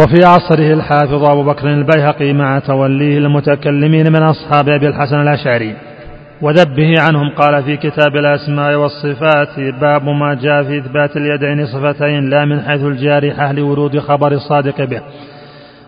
وفي 0.00 0.24
عصره 0.24 0.72
الحافظ 0.72 1.24
أبو 1.24 1.42
بكر 1.42 1.68
البيهقي 1.68 2.32
مع 2.32 2.58
توليه 2.58 3.18
المتكلمين 3.18 4.12
من 4.12 4.22
أصحاب 4.22 4.68
أبي 4.68 4.88
الحسن 4.88 5.20
الأشعري. 5.20 5.74
وذبه 6.42 6.94
عنهم 7.00 7.34
قال 7.34 7.62
في 7.62 7.76
كتاب 7.76 8.16
الأسماء 8.16 8.74
والصفات 8.74 9.60
باب 9.80 10.04
ما 10.08 10.34
جاء 10.34 10.62
في 10.62 10.78
إثبات 10.78 11.16
اليدين 11.16 11.66
صفتين 11.66 12.30
لا 12.30 12.44
من 12.44 12.60
حيث 12.60 12.82
الجارحة 12.82 13.52
لورود 13.52 13.98
خبر 13.98 14.32
الصادق 14.32 14.84
به. 14.84 15.00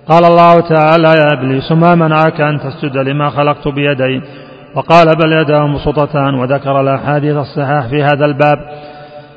قال 0.08 0.24
الله 0.24 0.60
تعالى 0.60 1.08
يا 1.08 1.32
إبليس 1.32 1.72
ما 1.72 1.94
منعك 1.94 2.40
أن 2.40 2.60
تسجد 2.60 2.96
لما 2.96 3.30
خلقت 3.30 3.68
بيدي؟ 3.68 4.22
وقال 4.74 5.06
بل 5.16 5.32
يداه 5.32 5.66
مبسوطتان 5.66 6.34
وذكر 6.34 6.80
الأحاديث 6.80 7.36
الصحاح 7.36 7.86
في 7.86 8.02
هذا 8.02 8.24
الباب. 8.24 8.58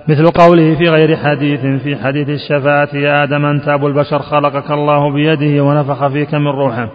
مثل 0.08 0.28
قوله 0.28 0.76
في 0.76 0.90
غير 0.90 1.18
حديث 1.18 1.60
في 1.84 1.96
حديث 1.96 2.30
الشفاعة 2.30 2.90
يا 2.94 3.24
آدم 3.24 3.46
أنت 3.46 3.68
أبو 3.68 3.88
البشر 3.88 4.20
خلقك 4.20 4.72
الله 4.72 5.12
بيده 5.14 5.64
ونفخ 5.64 6.08
فيك 6.08 6.34
من 6.34 6.48
روحه. 6.48 6.90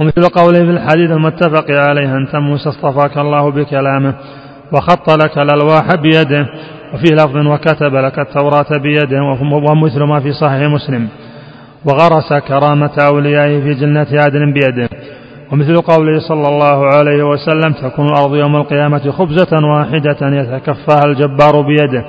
ومثل 0.00 0.28
قوله 0.28 0.58
في 0.58 0.70
الحديث 0.70 1.10
المتفق 1.10 1.70
عليه 1.70 2.16
أنت 2.16 2.36
موسى 2.36 2.68
اصطفاك 2.68 3.18
الله 3.18 3.50
بكلامه 3.50 4.14
وخط 4.72 5.10
لك 5.10 5.38
الألواح 5.38 5.94
بيده 5.94 6.46
وفي 6.94 7.14
لفظ 7.14 7.36
وكتب 7.46 7.94
لك 7.94 8.18
التوراة 8.18 8.78
بيده 8.82 9.22
ومثل 9.70 10.02
ما 10.02 10.20
في 10.20 10.32
صحيح 10.32 10.70
مسلم 10.70 11.08
وغرس 11.84 12.32
كرامة 12.32 12.90
أوليائه 12.98 13.62
في 13.62 13.74
جنة 13.74 14.06
عدن 14.12 14.52
بيده. 14.52 14.88
ومثل 15.52 15.76
قوله 15.76 16.18
صلى 16.28 16.48
الله 16.48 16.86
عليه 16.86 17.22
وسلم 17.22 17.72
تكون 17.72 18.06
الأرض 18.06 18.34
يوم 18.34 18.56
القيامة 18.56 19.10
خبزة 19.10 19.66
واحدة 19.74 20.16
يتكفاها 20.22 21.04
الجبار 21.06 21.60
بيده 21.60 22.04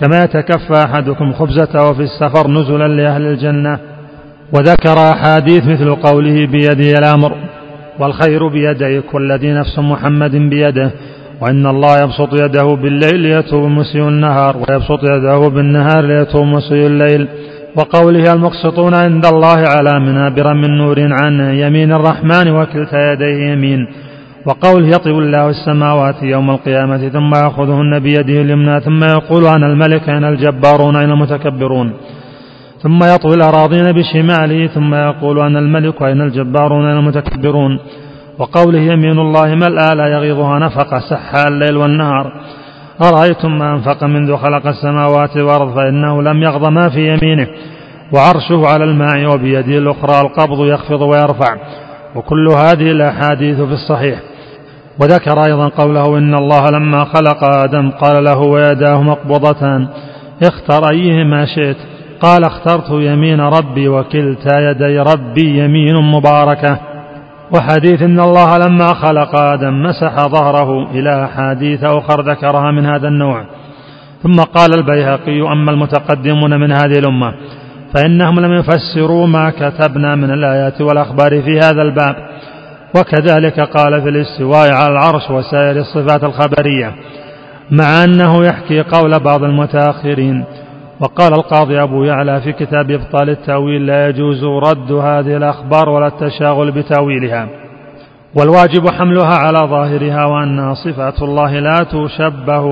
كما 0.00 0.18
يتكفى 0.24 0.84
أحدكم 0.84 1.32
خبزته 1.32 1.92
في 1.92 2.02
السفر 2.02 2.50
نزلا 2.50 2.88
لأهل 2.88 3.22
الجنة. 3.26 3.78
وذكر 4.54 4.98
أحاديث 5.12 5.66
مثل 5.66 5.94
قوله 5.94 6.46
بيده 6.46 6.98
الأمر 6.98 7.32
والخير 8.00 8.48
بيديك 8.48 9.14
والذي 9.14 9.50
نفس 9.52 9.78
محمد 9.78 10.30
بيده 10.30 10.90
وإن 11.40 11.66
الله 11.66 12.02
يبسط 12.02 12.32
يده 12.32 12.74
بالليل 12.74 13.16
ليتوب 13.20 13.64
مسيء 13.64 14.08
النهار 14.08 14.56
ويبسط 14.56 15.02
يده 15.02 15.48
بالنهار 15.48 16.00
ليتوب 16.00 16.46
مسيء 16.46 16.86
الليل. 16.86 17.28
وقوله 17.76 18.32
المقسطون 18.32 18.94
عند 18.94 19.26
الله 19.26 19.58
على 19.68 20.00
منابر 20.00 20.54
من 20.54 20.78
نور 20.78 20.98
عن 21.00 21.40
يمين 21.40 21.92
الرحمن 21.92 22.50
وكلتا 22.50 23.12
يديه 23.12 23.52
يمين. 23.52 23.86
وقوله 24.46 24.86
يطوي 24.88 25.18
الله 25.18 25.48
السماوات 25.48 26.22
يوم 26.22 26.50
القيامة 26.50 27.08
ثم 27.08 27.34
يأخذهن 27.34 27.98
بيده 27.98 28.40
اليمنى 28.40 28.80
ثم 28.80 29.04
يقول 29.04 29.46
أنا 29.46 29.66
الملك 29.66 30.08
أنا 30.08 30.28
الجبارون 30.28 30.96
أين 30.96 31.10
المتكبرون. 31.10 31.92
ثم 32.82 33.04
يطوي 33.14 33.34
الأراضين 33.34 33.92
بشماله 33.92 34.66
ثم 34.66 34.94
يقول 34.94 35.38
أنا 35.38 35.58
الملك 35.58 36.02
أين 36.02 36.20
الجبارون 36.20 36.88
أين 36.88 36.96
المتكبرون. 36.96 37.78
وقوله 38.38 38.78
يمين 38.78 39.18
الله 39.18 39.54
ملأى 39.54 39.94
لا 39.94 40.06
يغيضها 40.06 40.58
نفق 40.58 40.98
سحى 40.98 41.48
الليل 41.48 41.76
والنهار. 41.76 42.32
أرأيتم 43.02 43.58
ما 43.58 43.74
أنفق 43.74 44.04
منذ 44.04 44.36
خلق 44.36 44.66
السماوات 44.66 45.36
والأرض 45.36 45.74
فإنه 45.74 46.22
لم 46.22 46.42
يغض 46.42 46.64
ما 46.64 46.88
في 46.88 47.08
يمينه 47.08 47.46
وعرشه 48.12 48.66
على 48.66 48.84
الماء 48.84 49.34
وبيده 49.34 49.78
الأخرى 49.78 50.20
القبض 50.20 50.66
يخفض 50.66 51.00
ويرفع 51.00 51.56
وكل 52.14 52.48
هذه 52.48 52.90
الأحاديث 52.90 53.56
في 53.60 53.72
الصحيح. 53.72 54.20
وذكر 55.00 55.44
أيضا 55.46 55.68
قوله 55.68 56.18
إن 56.18 56.34
الله 56.34 56.66
لما 56.70 57.04
خلق 57.04 57.44
آدم 57.44 57.90
قال 57.90 58.24
له 58.24 58.38
ويداه 58.38 59.02
مقبضتان 59.02 59.88
اختر 60.42 60.90
أيهما 60.90 61.46
شئت؟ 61.46 61.76
قال 62.20 62.44
اخترت 62.44 62.90
يمين 62.90 63.40
ربي 63.40 63.88
وكلتا 63.88 64.70
يدي 64.70 64.98
ربي 64.98 65.58
يمين 65.64 65.94
مباركة. 65.96 66.78
وحديث 67.54 68.02
إن 68.02 68.20
الله 68.20 68.58
لما 68.58 68.94
خلق 68.94 69.36
آدم 69.36 69.82
مسح 69.82 70.26
ظهره 70.26 70.90
إلى 70.90 71.24
أحاديث 71.24 71.84
أخر 71.84 72.30
ذكرها 72.30 72.70
من 72.70 72.86
هذا 72.86 73.08
النوع. 73.08 73.44
ثم 74.22 74.42
قال 74.42 74.74
البيهقي 74.78 75.52
أما 75.52 75.70
المتقدمون 75.70 76.60
من 76.60 76.72
هذه 76.72 76.98
الأمة 76.98 77.34
فإنهم 77.94 78.40
لم 78.40 78.52
يفسروا 78.52 79.26
ما 79.26 79.50
كتبنا 79.50 80.14
من 80.14 80.30
الآيات 80.30 80.80
والأخبار 80.80 81.42
في 81.42 81.58
هذا 81.58 81.82
الباب. 81.82 82.16
وكذلك 82.96 83.60
قال 83.60 84.02
في 84.02 84.08
الاستواء 84.08 84.72
على 84.72 84.92
العرش 84.92 85.30
وسائر 85.30 85.76
الصفات 85.76 86.24
الخبرية 86.24 86.94
مع 87.70 88.04
أنه 88.04 88.44
يحكي 88.44 88.80
قول 88.80 89.18
بعض 89.20 89.44
المتأخرين 89.44 90.44
وقال 91.00 91.32
القاضي 91.32 91.82
أبو 91.82 92.04
يعلى 92.04 92.40
في 92.40 92.52
كتاب 92.52 92.90
إبطال 92.90 93.30
التأويل 93.30 93.86
لا 93.86 94.08
يجوز 94.08 94.44
رد 94.44 94.92
هذه 94.92 95.36
الأخبار 95.36 95.88
ولا 95.88 96.06
التشاغل 96.06 96.70
بتأويلها. 96.70 97.48
والواجب 98.34 98.88
حملها 98.88 99.34
على 99.34 99.58
ظاهرها 99.58 100.24
وأنها 100.24 100.74
صفات 100.74 101.22
الله 101.22 101.58
لا 101.58 101.78
تشبه 101.92 102.64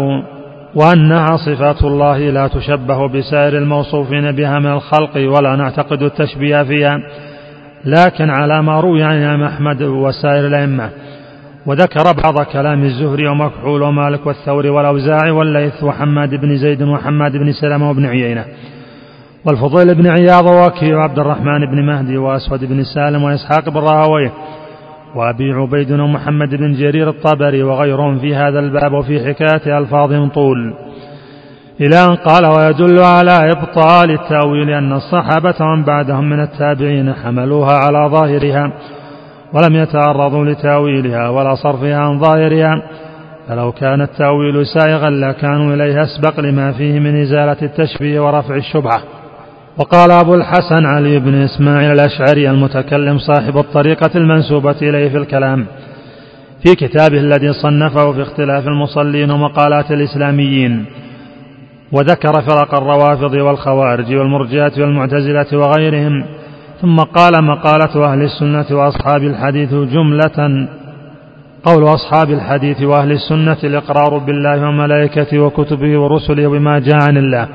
وأنها 0.74 1.36
صفات 1.36 1.82
الله 1.84 2.18
لا 2.18 2.48
تشبه 2.48 3.08
بسائر 3.08 3.58
الموصوفين 3.58 4.32
بها 4.32 4.58
من 4.58 4.72
الخلق 4.72 5.16
ولا 5.16 5.56
نعتقد 5.56 6.02
التشبيه 6.02 6.62
فيها. 6.62 6.98
لكن 7.84 8.30
على 8.30 8.62
ما 8.62 8.80
روي 8.80 9.02
عن 9.02 9.16
الإمام 9.16 9.42
أحمد 9.42 9.82
وسائر 9.82 10.46
الأئمة 10.46 10.90
وذكر 11.66 12.12
بعض 12.22 12.46
كلام 12.52 12.84
الزهري 12.84 13.28
ومكحول 13.28 13.82
ومالك 13.82 14.26
والثوري 14.26 14.68
والأوزاعي 14.68 15.30
والليث 15.30 15.82
وحماد 15.82 16.34
بن 16.34 16.56
زيد 16.56 16.82
وحماد 16.82 17.32
بن 17.32 17.52
سلمة 17.52 17.88
وابن 17.88 18.06
عيينة. 18.06 18.44
والفضيل 19.44 19.94
بن 19.94 20.06
عياض 20.06 20.46
ووكي 20.46 20.94
وعبد 20.94 21.18
الرحمن 21.18 21.66
بن 21.66 21.86
مهدي 21.86 22.16
وأسود 22.16 22.64
بن 22.64 22.82
سالم 22.94 23.22
وإسحاق 23.22 23.68
بن 23.68 23.80
راهويه 23.80 24.32
وأبي 25.14 25.52
عبيد 25.52 25.92
ومحمد 25.92 26.54
بن 26.54 26.72
جرير 26.72 27.08
الطبري 27.08 27.62
وغيرهم 27.62 28.18
في 28.18 28.34
هذا 28.34 28.58
الباب 28.58 28.92
وفي 28.92 29.28
حكاية 29.28 29.78
ألفاظهم 29.78 30.28
طول. 30.28 30.74
إلى 31.80 32.04
أن 32.04 32.14
قال 32.14 32.46
ويدل 32.46 32.98
على 32.98 33.50
إبطال 33.50 34.10
التأويل 34.10 34.70
أن 34.70 34.92
الصحابة 34.92 35.54
ومن 35.60 35.84
بعدهم 35.84 36.30
من 36.30 36.40
التابعين 36.40 37.14
حملوها 37.14 37.72
على 37.72 38.08
ظاهرها 38.10 38.72
ولم 39.52 39.74
يتعرضوا 39.76 40.44
لتأويلها 40.44 41.28
ولا 41.28 41.54
صرفها 41.54 41.96
عن 41.96 42.18
ظاهرها 42.20 42.82
فلو 43.48 43.72
كان 43.72 44.00
التأويل 44.02 44.66
سائغا 44.66 45.10
لكانوا 45.10 45.74
إليه 45.74 46.02
أسبق 46.02 46.40
لما 46.40 46.72
فيه 46.72 46.98
من 47.00 47.22
إزالة 47.22 47.56
التشبيه 47.62 48.20
ورفع 48.20 48.56
الشبهة. 48.56 49.02
وقال 49.78 50.10
أبو 50.10 50.34
الحسن 50.34 50.86
علي 50.86 51.18
بن 51.18 51.34
إسماعيل 51.34 51.90
الأشعري 51.92 52.50
المتكلم 52.50 53.18
صاحب 53.18 53.58
الطريقة 53.58 54.10
المنسوبة 54.14 54.76
إليه 54.82 55.08
في 55.08 55.16
الكلام 55.16 55.66
في 56.64 56.74
كتابه 56.74 57.18
الذي 57.18 57.52
صنفه 57.52 58.12
في 58.12 58.22
اختلاف 58.22 58.66
المصلين 58.66 59.30
ومقالات 59.30 59.90
الإسلاميين 59.90 60.84
وذكر 61.92 62.32
فرق 62.42 62.74
الروافض 62.74 63.34
والخوارج 63.34 64.14
والمرجئة 64.14 64.72
والمعتزلة 64.78 65.46
وغيرهم 65.58 66.24
ثم 66.80 66.96
قال 66.96 67.44
مقالة 67.44 68.12
أهل 68.12 68.22
السنة 68.22 68.78
وأصحاب 68.78 69.22
الحديث 69.22 69.74
جملة. 69.74 70.68
قول 71.64 71.84
أصحاب 71.84 72.30
الحديث 72.30 72.82
وأهل 72.82 73.12
السنة 73.12 73.56
الإقرار 73.64 74.18
بالله 74.18 74.68
وملائكته 74.68 75.38
وكتبه 75.38 75.98
ورسله 75.98 76.46
وبما 76.46 76.78
جاء 76.78 77.02
عن 77.08 77.16
الله. 77.16 77.48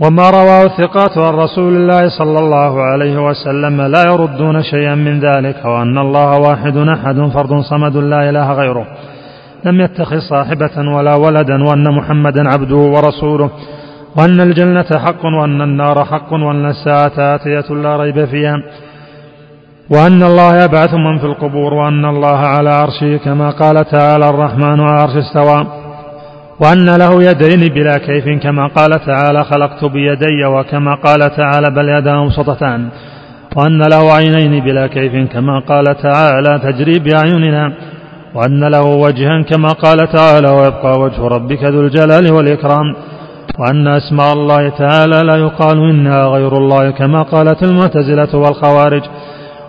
وما 0.00 0.30
رواه 0.30 0.64
الثقات 0.64 1.18
عن 1.18 1.34
رسول 1.34 1.76
الله 1.76 2.08
صلى 2.18 2.38
الله 2.38 2.82
عليه 2.82 3.26
وسلم 3.26 3.80
لا 3.80 4.02
يردون 4.12 4.62
شيئا 4.62 4.94
من 4.94 5.20
ذلك 5.20 5.64
وأن 5.64 5.98
الله 5.98 6.38
واحد 6.38 6.76
أحد 6.76 7.30
فرد 7.34 7.60
صمد 7.60 7.96
لا 7.96 8.30
إله 8.30 8.52
غيره. 8.52 8.86
لم 9.64 9.80
يتخذ 9.80 10.18
صاحبة 10.18 10.94
ولا 10.96 11.14
ولدا 11.14 11.64
وأن 11.64 11.96
محمدا 11.96 12.48
عبده 12.52 12.76
ورسوله. 12.76 13.50
وأن 14.16 14.40
الجنة 14.40 14.98
حق 14.98 15.24
وأن 15.24 15.62
النار 15.62 16.04
حق 16.04 16.32
وأن 16.32 16.66
الساعة 16.66 17.34
آتية 17.34 17.74
لا 17.74 17.96
ريب 17.96 18.24
فيها. 18.24 18.62
وأن 19.90 20.22
الله 20.22 20.64
يبعث 20.64 20.94
من 20.94 21.18
في 21.18 21.26
القبور 21.26 21.74
وأن 21.74 22.04
الله 22.04 22.38
على 22.38 22.70
عرشه 22.70 23.16
كما 23.16 23.50
قال 23.50 23.84
تعالى 23.84 24.28
الرحمن 24.28 24.80
على 24.80 25.00
عرش 25.02 25.16
استوى. 25.16 25.66
وأن 26.60 26.96
له 26.96 27.22
يدين 27.22 27.74
بلا 27.74 27.98
كيف 27.98 28.42
كما 28.42 28.66
قال 28.66 28.90
تعالى 28.90 29.44
خلقت 29.44 29.84
بيدي 29.84 30.44
وكما 30.44 30.94
قال 30.94 31.20
تعالى 31.36 31.70
بل 31.70 31.88
يداه 31.88 32.24
مبسوطتان 32.24 32.88
وأن 33.56 33.82
له 33.82 34.12
عينين 34.12 34.64
بلا 34.64 34.86
كيف 34.86 35.32
كما 35.32 35.58
قال 35.58 35.84
تعالى 36.02 36.58
تجري 36.58 36.98
بأعيننا. 36.98 37.72
وأن 38.34 38.64
له 38.64 38.82
وجها 38.82 39.42
كما 39.42 39.68
قال 39.68 39.98
تعالى 40.12 40.50
ويبقى 40.50 41.00
وجه 41.00 41.22
ربك 41.28 41.64
ذو 41.64 41.80
الجلال 41.80 42.32
والإكرام. 42.32 43.11
وأن 43.58 43.88
أسماء 43.88 44.32
الله 44.32 44.68
تعالى 44.68 45.20
لا 45.24 45.36
يقال 45.36 45.90
إنها 45.90 46.26
غير 46.26 46.56
الله 46.56 46.90
كما 46.90 47.22
قالت 47.22 47.62
المعتزلة 47.62 48.38
والخوارج 48.38 49.02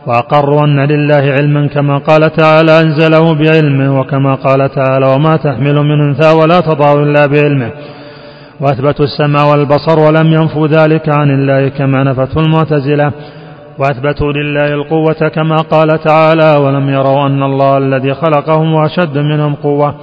وأقروا 0.07 0.63
أن 0.63 0.79
لله 0.79 1.33
علما 1.33 1.67
كما 1.67 1.97
قال 1.97 2.31
تعالى 2.31 2.81
أنزله 2.81 3.33
بعلمه 3.33 3.99
وكما 3.99 4.35
قال 4.35 4.69
تعالى 4.69 5.05
وما 5.05 5.35
تحمل 5.35 5.75
من 5.75 5.99
أنثى 6.07 6.31
ولا 6.31 6.59
تضع 6.59 6.93
إلا 6.93 7.25
بعلمه. 7.25 7.71
وأثبتوا 8.61 9.05
السمع 9.05 9.43
والبصر 9.43 9.99
ولم 9.99 10.33
ينفوا 10.33 10.67
ذلك 10.67 11.09
عن 11.09 11.29
الله 11.29 11.69
كما 11.69 12.03
نفته 12.03 12.41
المعتزلة. 12.41 13.11
وأثبتوا 13.79 14.31
لله 14.31 14.73
القوة 14.73 15.29
كما 15.35 15.55
قال 15.55 15.87
تعالى 16.03 16.55
ولم 16.59 16.89
يروا 16.89 17.27
أن 17.27 17.43
الله 17.43 17.77
الذي 17.77 18.13
خلقهم 18.13 18.73
وأشد 18.73 19.17
منهم 19.17 19.55
قوة. 19.55 19.95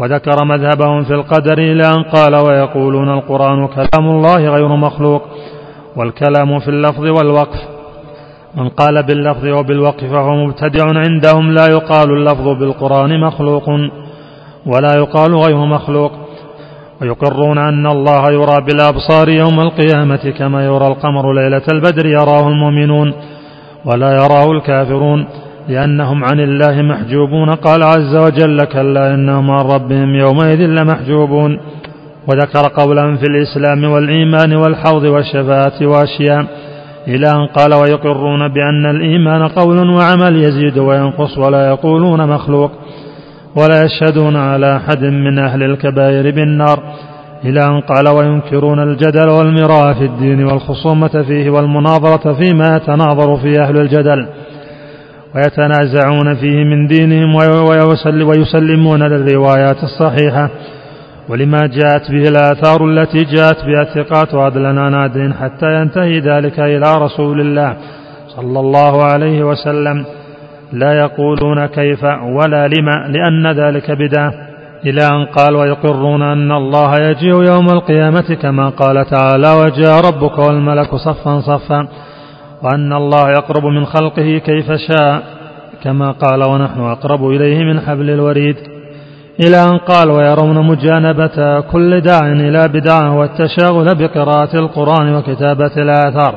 وذكر 0.00 0.44
مذهبهم 0.44 1.04
في 1.04 1.14
القدر 1.14 1.58
إلى 1.58 1.82
أن 1.86 2.02
قال 2.02 2.34
ويقولون 2.34 3.10
القرآن 3.18 3.66
كلام 3.66 4.10
الله 4.10 4.48
غير 4.48 4.68
مخلوق 4.68 5.22
والكلام 5.96 6.58
في 6.58 6.68
اللفظ 6.68 7.04
والوقف. 7.04 7.60
من 8.54 8.68
قال 8.68 9.02
باللفظ 9.02 9.46
وبالوقف 9.46 10.04
فهو 10.04 10.34
مبتدع 10.34 10.84
عندهم 10.84 11.52
لا 11.52 11.66
يقال 11.66 12.10
اللفظ 12.10 12.48
بالقرآن 12.48 13.20
مخلوق 13.20 13.68
ولا 14.66 14.96
يقال 14.96 15.34
غير 15.34 15.56
مخلوق. 15.56 16.12
ويقرون 17.02 17.58
أن 17.58 17.86
الله 17.86 18.32
يرى 18.32 18.60
بالأبصار 18.66 19.28
يوم 19.28 19.60
القيامة 19.60 20.34
كما 20.38 20.64
يرى 20.64 20.86
القمر 20.86 21.32
ليلة 21.32 21.62
البدر 21.72 22.06
يراه 22.06 22.48
المؤمنون 22.48 23.14
ولا 23.84 24.10
يراه 24.12 24.52
الكافرون. 24.52 25.26
لأنهم 25.70 26.24
عن 26.24 26.40
الله 26.40 26.82
محجوبون. 26.82 27.50
قال 27.50 27.82
عز 27.82 28.16
وجل 28.16 28.64
كلا 28.64 29.14
إنهم 29.14 29.50
عن 29.50 29.64
ربهم 29.64 30.14
يومئذ 30.14 30.60
لمحجوبون. 30.60 31.60
وذكر 32.28 32.68
قولا 32.82 33.16
في 33.16 33.26
الإسلام 33.26 33.92
والإيمان 33.92 34.56
والحوض 34.56 35.02
والشفاعة 35.02 35.86
وأشياء. 35.86 36.46
إلى 37.08 37.30
أن 37.30 37.46
قال 37.46 37.74
ويقرون 37.74 38.48
بأن 38.48 38.86
الإيمان 38.90 39.48
قول 39.48 39.90
وعمل 39.90 40.36
يزيد 40.36 40.78
وينقص 40.78 41.38
ولا 41.38 41.68
يقولون 41.68 42.26
مخلوق. 42.26 42.70
ولا 43.56 43.84
يشهدون 43.84 44.36
على 44.36 44.76
أحد 44.76 45.04
من 45.04 45.38
أهل 45.38 45.62
الكبائر 45.62 46.30
بالنار. 46.30 46.78
إلى 47.44 47.60
أن 47.64 47.80
قال 47.80 48.08
وينكرون 48.08 48.82
الجدل 48.82 49.28
والمراء 49.28 49.94
في 49.94 50.04
الدين 50.04 50.44
والخصومة 50.44 51.24
فيه 51.28 51.50
والمناظرة 51.50 52.32
فيما 52.32 52.76
يتناظر 52.76 53.36
فيه 53.36 53.62
أهل 53.62 53.80
الجدل. 53.80 54.26
ويتنازعون 55.34 56.34
فيه 56.34 56.64
من 56.64 56.86
دينهم 56.86 57.34
ويسلمون 58.28 59.02
للروايات 59.02 59.82
الصحيحة. 59.82 60.50
ولما 61.28 61.58
جاءت 61.66 62.10
به 62.10 62.24
الآثار 62.28 62.84
التي 62.84 63.24
جاءت 63.24 63.64
بها 63.64 63.82
الثقات 63.82 64.34
عدلا 64.34 64.72
نادر 64.72 65.32
حتى 65.40 65.80
ينتهي 65.80 66.20
ذلك 66.20 66.60
إلى 66.60 66.94
رسول 66.94 67.40
الله 67.40 67.76
صلى 68.36 68.60
الله 68.60 69.04
عليه 69.04 69.44
وسلم. 69.44 70.04
لا 70.72 70.92
يقولون 70.92 71.66
كيف 71.66 72.04
ولا 72.04 72.68
لما 72.68 73.08
لأن 73.08 73.46
ذلك 73.52 73.90
بدعة. 73.90 74.32
إلى 74.86 75.08
أن 75.08 75.24
قال 75.24 75.56
ويقرون 75.56 76.22
أن 76.22 76.52
الله 76.52 76.94
يجيء 77.00 77.42
يوم 77.52 77.66
القيامة 77.66 78.36
كما 78.42 78.68
قال 78.68 79.06
تعالى 79.06 79.52
وجاء 79.52 80.00
ربك 80.08 80.38
والملك 80.38 80.94
صفا 80.94 81.40
صفا. 81.40 81.88
وأن 82.62 82.92
الله 82.92 83.30
يقرب 83.30 83.64
من 83.66 83.84
خلقه 83.86 84.38
كيف 84.38 84.72
شاء 84.72 85.22
كما 85.84 86.10
قال 86.10 86.48
ونحن 86.48 86.80
أقرب 86.80 87.28
إليه 87.28 87.64
من 87.64 87.80
حبل 87.80 88.10
الوريد. 88.10 88.56
إلى 89.40 89.56
أن 89.64 89.78
قال 89.78 90.10
ويرون 90.10 90.66
مجانبة 90.66 91.60
كل 91.60 92.00
داع 92.00 92.20
إلى 92.26 92.68
بدعة 92.68 93.16
والتشاغل 93.18 93.94
بقراءة 93.94 94.56
القرآن 94.58 95.14
وكتابة 95.14 95.70
الآثار 95.76 96.34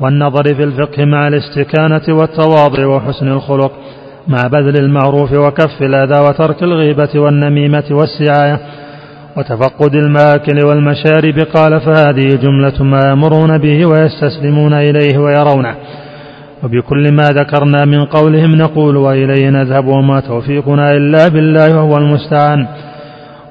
والنظر 0.00 0.54
في 0.54 0.64
الفقه 0.64 1.04
مع 1.04 1.28
الاستكانة 1.28 2.02
والتواضع 2.08 2.86
وحسن 2.86 3.28
الخلق 3.28 3.72
مع 4.28 4.38
بذل 4.52 4.76
المعروف 4.84 5.32
وكف 5.32 5.82
الأذى 5.82 6.20
وترك 6.20 6.62
الغيبة 6.62 7.08
والنميمة 7.14 7.84
والسعاية 7.90 8.60
وتفقد 9.36 9.94
الماكل 9.94 10.64
والمشارب. 10.64 11.38
قال 11.54 11.80
فهذه 11.80 12.28
جملة 12.28 12.82
ما 12.82 13.00
يمرون 13.10 13.58
به 13.58 13.86
ويستسلمون 13.86 14.72
إليه 14.72 15.18
ويرونه. 15.18 15.74
وبكل 16.62 17.12
ما 17.12 17.28
ذكرنا 17.28 17.84
من 17.84 18.04
قولهم 18.04 18.50
نقول 18.54 18.96
وإليه 18.96 19.50
نذهب 19.50 19.86
وما 19.86 20.20
توفيقنا 20.20 20.92
إلا 20.92 21.28
بالله 21.28 21.76
وهو 21.76 21.96
المستعان. 21.96 22.66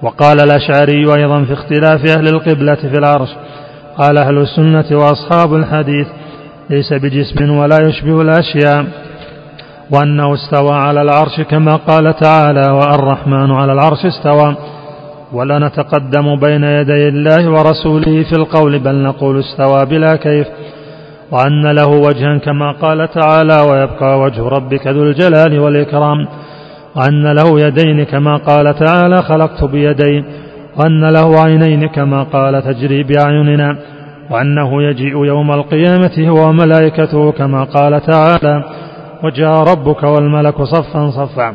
وقال 0.02 0.38
الأشعري 0.42 1.14
أيضا 1.18 1.44
في 1.44 1.54
اختلاف 1.54 2.06
أهل 2.18 2.28
القبلة 2.28 2.76
في 2.76 2.98
العرش 2.98 3.30
قال 3.98 4.18
أهل 4.18 4.38
السنة 4.38 5.00
وأصحاب 5.00 5.54
الحديث 5.56 6.08
ليس 6.70 6.94
بجسم 6.94 7.52
ولا 7.58 7.78
يشبه 7.88 8.22
الأشياء 8.22 8.86
وأنه 9.92 10.34
استوى 10.34 10.76
على 10.76 11.02
العرش 11.02 11.42
كما 11.42 11.76
قال 11.76 12.16
تعالى 12.16 12.72
والرحمن 12.72 13.52
على 13.52 13.74
العرش 13.74 14.06
استوى 14.06 14.56
ولا 15.36 15.60
نتقدم 15.60 16.36
بين 16.40 16.64
يدي 16.64 17.08
الله 17.08 17.50
ورسوله 17.50 18.24
في 18.24 18.34
القول 18.36 18.80
بل 18.80 18.96
نقول 19.04 19.40
استوى 19.40 19.86
بلا 19.86 20.16
كيف 20.16 20.48
وأن 21.32 21.72
له 21.72 21.88
وجها 21.88 22.38
كما 22.38 22.72
قال 22.72 23.10
تعالى 23.10 23.62
ويبقى 23.70 24.20
وجه 24.20 24.44
ربك 24.48 24.88
ذو 24.88 25.04
الجلال 25.04 25.60
والإكرام 25.60 26.28
وأن 26.96 27.24
له 27.40 27.60
يدين 27.68 28.04
كما 28.04 28.38
قال 28.38 28.76
تعالى 28.76 29.22
خلقت 29.22 29.64
بيدي 29.64 30.24
وأن 30.78 31.10
له 31.10 31.40
عينين 31.44 31.88
كما 31.88 32.24
قال 32.24 32.64
تجري 32.64 33.04
بأعيننا 33.04 33.78
وأنه 34.32 34.84
يجيء 34.84 35.26
يوم 35.26 35.52
القيامة 35.52 36.16
هو 36.20 36.50
وملائكته 36.50 37.32
كما 37.32 37.64
قال 37.64 38.02
تعالى 38.02 38.64
وجاء 39.24 39.64
ربك 39.72 40.04
والملك 40.04 40.62
صفا 40.62 41.10
صفا. 41.10 41.54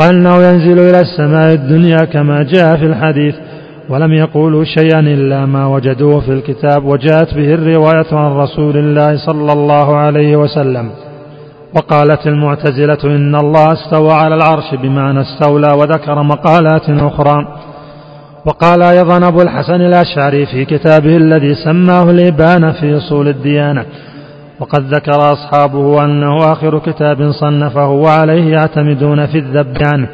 وأنه 0.00 0.34
ينزل 0.42 0.78
إلى 0.78 1.00
السماء 1.00 1.54
الدنيا 1.54 2.04
كما 2.12 2.42
جاء 2.42 2.76
في 2.76 2.84
الحديث 2.84 3.34
ولم 3.88 4.12
يقولوا 4.12 4.64
شيئا 4.64 5.00
إلا 5.00 5.46
ما 5.46 5.66
وجدوه 5.66 6.20
في 6.20 6.32
الكتاب 6.32 6.84
وجاءت 6.84 7.34
به 7.34 7.54
الرواية 7.54 8.06
عن 8.12 8.32
رسول 8.36 8.76
الله 8.76 9.16
صلى 9.26 9.52
الله 9.52 9.96
عليه 9.96 10.36
وسلم 10.36 10.90
وقالت 11.76 12.26
المعتزلة 12.26 12.98
إن 13.04 13.34
الله 13.34 13.72
استوى 13.72 14.12
على 14.12 14.34
العرش 14.34 14.74
بمعنى 14.82 15.20
استولى 15.20 15.72
وذكر 15.72 16.22
مقالات 16.22 16.90
أخرى 16.90 17.46
وقال 18.46 18.82
أيضا 18.82 19.28
أبو 19.28 19.42
الحسن 19.42 19.80
الأشعري 19.80 20.46
في 20.46 20.64
كتابه 20.64 21.16
الذي 21.16 21.54
سماه 21.64 22.10
الإبانة 22.10 22.72
في 22.72 22.96
أصول 22.96 23.28
الديانة 23.28 23.84
وقد 24.60 24.94
ذكر 24.94 25.32
أصحابه 25.32 26.04
أنه 26.04 26.52
آخر 26.52 26.78
كتاب 26.78 27.30
صنفه 27.30 27.88
وعليه 27.88 28.52
يعتمدون 28.52 29.26
في 29.26 29.38
الذب 29.38 29.78
عنه 29.82 30.08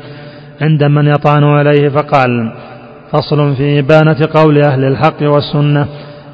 عند 0.61 0.85
من 0.85 1.07
يطعن 1.07 1.45
عليه 1.45 1.89
فقال 1.89 2.53
فصل 3.13 3.55
في 3.57 3.79
إبانة 3.79 4.17
قول 4.35 4.63
أهل 4.63 4.85
الحق 4.85 5.23
والسنة 5.23 5.87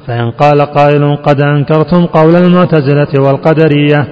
فإن 0.07 0.31
قال 0.31 0.61
قائل 0.61 1.15
قد 1.15 1.41
أنكرتم 1.41 2.05
قول 2.05 2.35
المعتزلة 2.35 3.07
والقدرية 3.19 4.07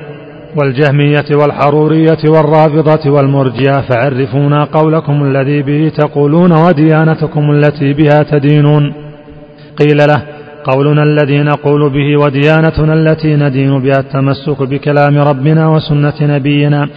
والجهمية 0.56 1.26
والحرورية 1.32 2.18
والرافضة 2.28 3.12
والمرجئة 3.12 3.82
فعرفونا 3.82 4.64
قولكم 4.64 5.24
الذي 5.24 5.62
به 5.62 5.92
تقولون 5.98 6.52
وديانتكم 6.52 7.52
التي 7.52 7.94
بها 7.94 8.24
تدينون 8.24 8.94
قيل 9.80 9.98
له 9.98 10.22
قولنا 10.64 11.04
الذي 11.04 11.40
نقول 11.44 11.90
به 11.90 12.18
وديانتنا 12.24 12.94
التي 12.94 13.36
ندين 13.36 13.82
بها 13.82 14.00
التمسك 14.00 14.64
بكلام 14.64 15.18
ربنا 15.18 15.68
وسنة 15.68 16.14
نبينا 16.22 16.90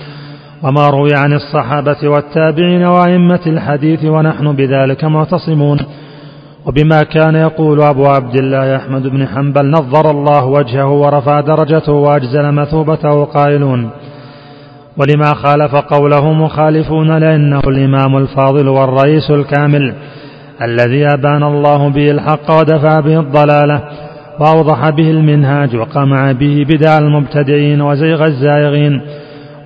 وما 0.62 0.88
روي 0.88 1.14
عن 1.14 1.33
الصحابة 1.33 1.97
والتابعين 2.04 2.85
وأئمة 2.85 3.40
الحديث 3.47 4.04
ونحن 4.04 4.52
بذلك 4.56 5.04
معتصمون. 5.04 5.78
وبما 6.66 7.02
كان 7.02 7.35
يقول 7.35 7.83
أبو 7.83 8.06
عبد 8.06 8.37
الله 8.37 8.76
أحمد 8.76 9.02
بن 9.06 9.26
حنبل 9.26 9.71
نظر 9.71 10.11
الله 10.11 10.44
وجهه 10.44 10.88
ورفع 10.88 11.40
درجته 11.40 11.92
وأجزل 11.92 12.52
مثوبته 12.52 13.25
قائلون. 13.25 13.90
ولما 14.97 15.35
خالف 15.35 15.75
قوله 15.75 16.33
مخالفون 16.33 17.18
لأنه 17.18 17.61
الإمام 17.66 18.16
الفاضل 18.16 18.68
والرئيس 18.68 19.30
الكامل. 19.30 19.94
الذي 20.62 21.06
أبان 21.06 21.42
الله 21.42 21.88
به 21.88 22.11
الحق 22.11 22.50
ودفع 22.50 23.00
به 23.00 23.20
الضلالة 23.20 23.82
وأوضح 24.40 24.88
به 24.90 25.11
المنهاج 25.11 25.76
وقمع 25.76 26.32
به 26.32 26.66
بدع 26.68 26.99
المبتدعين 26.99 27.80
وزيغ 27.80 28.25
الزائغين 28.25 29.00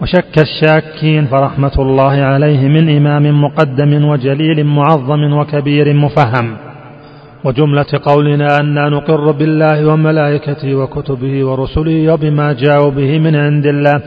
وشك 0.03 0.39
الشاكين 0.39 1.27
فرحمة 1.27 1.73
الله 1.79 2.13
عليه 2.23 2.69
من 2.69 2.97
إمام 2.97 3.45
مقدم 3.45 4.05
وجليل 4.05 4.67
معظم 4.67 5.33
وكبير 5.33 5.95
مفهم 5.95 6.57
وجملة 7.45 7.87
قولنا 8.05 8.57
أنا 8.61 8.89
نقر 8.89 9.31
بالله 9.31 9.87
وملائكته 9.87 10.75
وكتبه 10.75 11.45
ورسله 11.45 12.13
وبما 12.13 12.53
جاءوا 12.53 12.91
به 12.91 13.19
من 13.19 13.37
عند 13.37 13.67
الله 13.67 14.01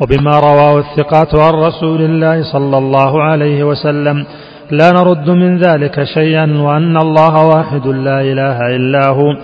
وبما 0.00 0.30
رواه 0.38 0.78
الثقات 0.78 1.34
عن 1.34 1.54
رسول 1.54 2.00
الله 2.02 2.52
صلى 2.52 2.78
الله 2.78 3.22
عليه 3.22 3.64
وسلم 3.64 4.26
لا 4.70 4.90
نرد 4.92 5.30
من 5.30 5.58
ذلك 5.58 6.04
شيئا 6.04 6.60
وأن 6.60 6.96
الله 6.96 7.46
واحد 7.46 7.86
لا 7.86 8.20
إله 8.20 8.76
إلا 8.76 9.08
هو 9.08 9.36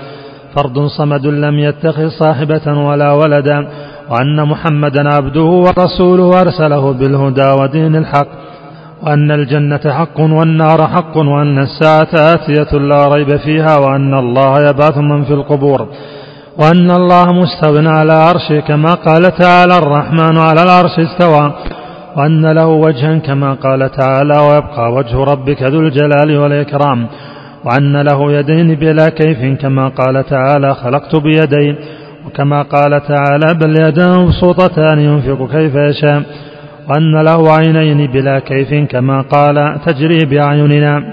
فرد 0.56 0.78
صمد 0.98 1.26
لم 1.26 1.58
يتخذ 1.58 2.08
صاحبة 2.08 2.66
ولا 2.88 3.12
ولدا 3.12 3.68
وأن 4.10 4.48
محمدا 4.48 5.14
عبده 5.14 5.42
ورسوله 5.64 6.40
أرسله 6.40 6.92
بالهدى 6.92 7.50
ودين 7.60 7.96
الحق 7.96 8.28
وأن 9.02 9.30
الجنة 9.30 9.80
حق 9.98 10.20
والنار 10.20 10.86
حق 10.88 11.16
وأن 11.16 11.58
الساعة 11.58 12.34
آتية 12.34 12.78
لا 12.78 13.08
ريب 13.08 13.36
فيها 13.36 13.76
وأن 13.78 14.14
الله 14.14 14.68
يبعث 14.68 14.98
من 14.98 15.24
في 15.24 15.32
القبور 15.32 15.88
وأن 16.58 16.90
الله 16.90 17.32
مستو 17.32 17.74
على 17.90 18.12
عرشه 18.12 18.60
كما 18.60 18.94
قال 18.94 19.22
تعالى 19.36 19.78
الرحمن 19.78 20.38
على 20.38 20.62
العرش 20.62 20.98
استوى. 20.98 21.52
وأن 22.16 22.52
له 22.52 22.66
وجها 22.66 23.18
كما 23.18 23.54
قال 23.54 23.90
تعالى 23.90 24.38
ويبقى 24.38 24.92
وجه 24.92 25.24
ربك 25.24 25.62
ذو 25.62 25.80
الجلال 25.80 26.38
والإكرام 26.38 27.06
وأن 27.64 27.96
له 27.96 28.32
يدين 28.32 28.74
بلا 28.74 29.08
كيف 29.08 29.60
كما 29.60 29.88
قال 29.88 30.24
تعالى 30.24 30.74
خلقت 30.74 31.16
بيدي 31.16 31.76
وكما 32.26 32.62
قال 32.62 33.02
تعالى 33.06 33.54
بل 33.54 33.80
يداه 33.80 34.22
مبسوطتان 34.22 34.98
ينفق 34.98 35.50
كيف 35.52 35.74
يشاء 35.74 36.22
وأن 36.90 37.22
له 37.24 37.52
عينين 37.52 38.06
بلا 38.06 38.38
كيف 38.38 38.90
كما 38.90 39.20
قال 39.20 39.80
تجري 39.86 40.18
بأعيننا 40.30 41.04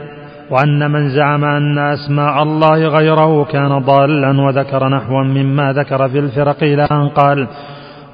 وأن 0.51 0.91
من 0.91 1.09
زعم 1.09 1.45
أن 1.45 1.77
أسماء 1.77 2.43
الله 2.43 2.87
غيره 2.87 3.43
كان 3.45 3.79
ضالا 3.79 4.41
وذكر 4.41 4.87
نحوا 4.89 5.23
مما 5.23 5.73
ذكر 5.73 6.09
في 6.09 6.19
الفرق 6.19 6.63
إلى 6.63 6.87
أن 6.91 7.09
قال 7.09 7.47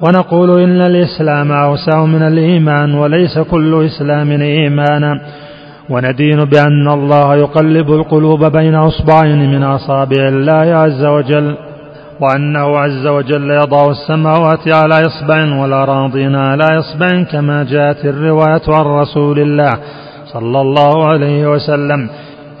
ونقول 0.00 0.60
إن 0.60 0.80
الإسلام 0.80 1.52
أوسع 1.52 2.04
من 2.04 2.22
الإيمان 2.22 2.94
وليس 2.94 3.38
كل 3.38 3.84
إسلام 3.86 4.30
إيمانا 4.30 5.20
وندين 5.90 6.44
بأن 6.44 6.88
الله 6.88 7.36
يقلب 7.36 7.92
القلوب 7.92 8.44
بين 8.44 8.74
أصبعين 8.74 9.50
من 9.50 9.62
أصابع 9.62 10.28
الله 10.28 10.76
عز 10.76 11.04
وجل 11.04 11.56
وأنه 12.20 12.78
عز 12.78 13.06
وجل 13.06 13.50
يضع 13.50 13.90
السماوات 13.90 14.68
على 14.68 15.06
إصبع 15.06 15.60
والأراضين 15.60 16.34
على 16.34 16.64
إصبع 16.78 17.22
كما 17.32 17.64
جاءت 17.64 18.04
الرواية 18.04 18.62
عن 18.68 18.84
رسول 18.84 19.38
الله 19.38 19.72
صلى 20.32 20.60
الله 20.60 21.04
عليه 21.06 21.50
وسلم. 21.50 22.08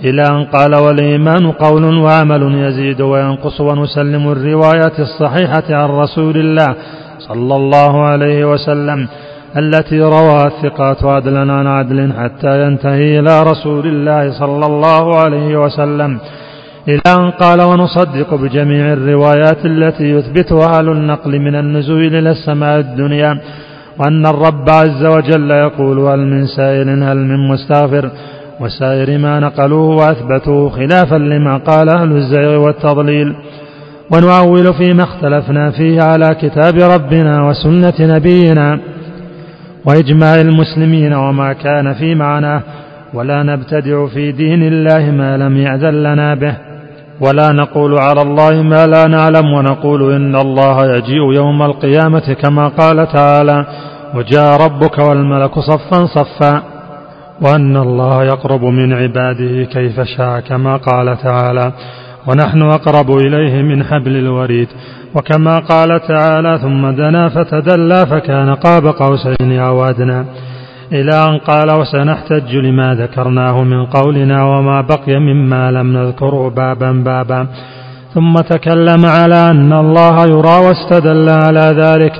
إلى 0.04 0.22
أن 0.22 0.44
قال 0.44 0.74
والإيمان 0.74 1.52
قول 1.52 1.84
وعمل 1.98 2.54
يزيد 2.58 3.00
وينقص 3.00 3.60
ونسلم 3.60 4.32
الروايات 4.32 5.00
الصحيحة 5.00 5.64
عن 5.70 5.88
رسول 5.88 6.36
الله 6.36 6.74
صلى 7.18 7.56
الله 7.56 8.02
عليه 8.04 8.44
وسلم 8.44 9.08
التي 9.56 10.00
روى 10.00 10.46
الثقات 10.46 11.04
عدلا 11.04 11.52
عن 11.52 11.66
عدل 11.66 12.12
حتى 12.12 12.66
ينتهي 12.66 13.18
إلى 13.18 13.42
رسول 13.42 13.86
الله 13.86 14.38
صلى 14.40 14.66
الله 14.66 15.16
عليه 15.16 15.64
وسلم. 15.64 16.18
إلى 16.88 17.02
أن 17.18 17.30
قال 17.30 17.60
ونصدق 17.62 18.34
بجميع 18.34 18.92
الروايات 18.92 19.66
التي 19.66 20.04
يثبتها 20.04 20.78
أهل 20.78 20.88
النقل 20.88 21.40
من 21.40 21.54
النزول 21.54 22.14
إلى 22.14 22.30
السماء 22.30 22.78
الدنيا 22.80 23.40
وأن 23.98 24.26
الرب 24.26 24.70
عز 24.70 25.04
وجل 25.04 25.50
يقول 25.50 25.98
هل 25.98 26.18
من 26.18 26.46
سائل 26.46 26.88
هل 27.02 27.16
من 27.16 27.48
مستغفر؟ 27.48 28.10
وسائر 28.60 29.18
ما 29.18 29.40
نقلوه 29.40 29.88
وأثبتوه 29.96 30.70
خلافا 30.70 31.14
لما 31.16 31.56
قال 31.56 31.88
أهل 31.88 32.16
الزيغ 32.16 32.56
والتضليل. 32.56 33.36
ونعول 34.10 34.74
فيما 34.74 35.02
اختلفنا 35.02 35.70
فيه 35.70 36.02
على 36.02 36.34
كتاب 36.42 36.74
ربنا 36.76 37.48
وسنة 37.48 37.94
نبينا 38.16 38.78
وإجماع 39.84 40.34
المسلمين 40.34 41.14
وما 41.14 41.52
كان 41.52 41.94
في 41.94 42.14
معناه 42.14 42.62
ولا 43.14 43.42
نبتدع 43.42 44.06
في 44.06 44.32
دين 44.32 44.62
الله 44.62 45.10
ما 45.10 45.36
لم 45.36 45.56
يأذن 45.56 46.02
لنا 46.02 46.34
به 46.34 46.54
ولا 47.20 47.52
نقول 47.52 47.98
على 47.98 48.22
الله 48.22 48.62
ما 48.62 48.86
لا 48.86 49.06
نعلم 49.06 49.52
ونقول 49.52 50.12
إن 50.14 50.36
الله 50.36 50.96
يجيء 50.96 51.32
يوم 51.32 51.62
القيامة 51.62 52.36
كما 52.42 52.68
قال 52.68 53.08
تعالى 53.12 53.66
وجاء 54.14 54.60
ربك 54.64 54.98
والملك 54.98 55.58
صفا 55.58 56.06
صفا 56.06 56.62
وأن 57.42 57.76
الله 57.76 58.24
يقرب 58.24 58.64
من 58.64 58.92
عباده 58.92 59.64
كيف 59.64 60.00
شاء 60.00 60.40
كما 60.40 60.76
قال 60.76 61.18
تعالى 61.22 61.72
ونحن 62.26 62.62
أقرب 62.62 63.10
إليه 63.16 63.62
من 63.62 63.84
حبل 63.84 64.16
الوريد. 64.16 64.68
وكما 65.14 65.58
قال 65.58 66.00
تعالى 66.08 66.58
ثم 66.62 66.90
دنا 66.90 67.28
فتدلى 67.28 68.06
فكان 68.06 68.54
قاب 68.54 68.86
قوسين 68.86 69.58
أو 69.60 69.84
أدنى. 69.84 70.24
إلى 70.92 71.24
أن 71.28 71.38
قال 71.38 71.70
وسنحتج 71.70 72.56
لما 72.56 72.94
ذكرناه 72.94 73.62
من 73.62 73.86
قولنا 73.86 74.44
وما 74.44 74.80
بقي 74.80 75.18
مما 75.18 75.70
لم 75.70 75.92
نذكره 75.96 76.50
بابا 76.50 76.92
بابا. 76.92 77.46
ثم 78.14 78.34
تكلم 78.34 79.06
على 79.06 79.50
أن 79.50 79.72
الله 79.72 80.26
يرى 80.26 80.66
واستدل 80.66 81.28
على 81.28 81.74
ذلك. 81.78 82.12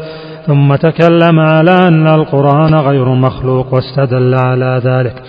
ثم 0.47 0.75
تكلم 0.75 1.41
على 1.41 1.89
أن 1.89 2.07
القرآن 2.07 2.75
غير 2.75 3.09
مخلوق 3.09 3.75
واستدل 3.75 4.35
على 4.35 4.81
ذلك. 4.85 5.23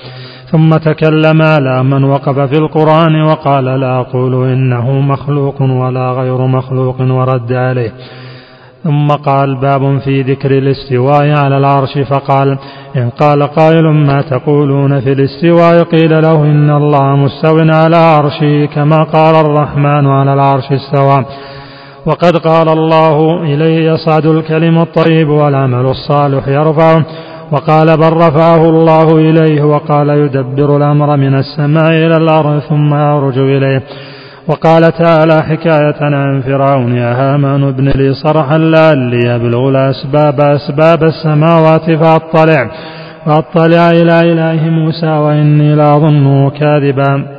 ثم 0.52 0.70
تكلم 0.70 1.42
على 1.42 1.84
من 1.84 2.04
وقف 2.04 2.40
في 2.40 2.58
القرآن 2.58 3.22
وقال 3.22 3.66
لا 3.66 4.00
أقول 4.00 4.52
إنه 4.52 4.92
مخلوق 4.92 5.62
ولا 5.62 6.12
غير 6.12 6.48
مخلوق 6.48 7.02
ورد 7.02 7.54
عليه. 7.54 7.92
ثم 8.84 9.08
قال 9.08 9.56
باب 9.56 10.00
في 10.00 10.22
ذكر 10.22 10.52
الاستواء 10.52 11.30
على 11.30 11.58
العرش 11.58 11.98
فقال 11.98 12.58
إن 12.96 13.10
قال 13.10 13.44
قائل 13.44 13.84
ما 13.84 14.22
تقولون 14.22 15.00
في 15.00 15.12
الاستواء 15.12 15.84
قيل 15.84 16.22
له 16.22 16.44
إن 16.44 16.70
الله 16.70 17.16
مستو 17.16 17.58
على 17.60 17.98
عرشه 17.98 18.66
كما 18.66 19.04
قال 19.04 19.36
الرحمن 19.46 20.08
على 20.08 20.34
العرش 20.34 20.72
استوى. 20.72 21.26
وقد 22.06 22.38
قال 22.38 22.70
الله 22.70 23.44
إليه 23.44 23.92
يصعد 23.92 24.26
الكلم 24.26 24.78
الطيب 24.78 25.30
والعمل 25.30 25.86
الصالح 25.86 26.48
يرفعه. 26.48 27.06
وقال 27.52 27.98
بل 27.98 28.14
رفعه 28.14 28.70
الله 28.70 29.18
إليه 29.18 29.62
وقال 29.64 30.10
يدبر 30.10 30.78
الأمر 30.78 31.18
من 31.18 31.36
السماء 31.36 31.90
إلى 31.92 32.18
الأرض 32.18 32.60
ثم 32.60 32.94
يعرج 32.94 33.38
إليه. 33.38 33.84
وقال 34.48 34.82
تعالى 34.82 35.44
حكاية 35.44 35.96
عن 36.02 36.42
فرعون 36.42 36.96
يا 36.96 37.14
هامان 37.14 37.64
ابن 37.64 37.88
لي 37.90 38.14
صرحا 38.14 38.58
لعلي 38.58 39.36
أبلغ 39.36 39.70
الأسباب 39.70 40.42
أسباب 40.42 41.04
السماوات 41.04 41.92
فأطلع 41.92 42.72
فأطلع 43.26 43.92
إلى 43.92 44.20
إله 44.20 44.70
موسى 44.70 45.08
وإني 45.08 45.76
لأظنه 45.76 46.50
كاذبا. 46.50 47.38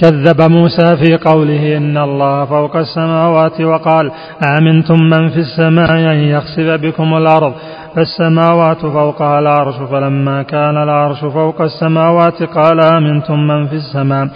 كذب 0.00 0.50
موسى 0.50 0.96
في 0.96 1.16
قوله 1.16 1.76
إن 1.76 1.98
الله 1.98 2.44
فوق 2.44 2.76
السماوات 2.76 3.60
وقال 3.60 4.10
آمنتم 4.58 4.96
من 5.00 5.28
في 5.28 5.38
السماء 5.38 5.90
أن 5.90 6.18
يخسف 6.18 6.80
بكم 6.82 7.16
الأرض 7.16 7.52
فالسماوات 7.96 8.80
فوقها 8.80 9.38
العرش 9.38 9.74
فلما 9.90 10.42
كان 10.42 10.76
العرش 10.82 11.20
فوق 11.24 11.60
السماوات 11.60 12.42
قال 12.42 12.80
آمنتم 12.80 13.46
من 13.46 13.66
في 13.66 13.74
السماء 13.74 14.28